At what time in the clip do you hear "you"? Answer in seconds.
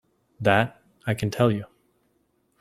1.51-1.65